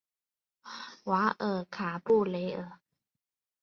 [1.03, 2.79] 瓦尔卡布雷尔。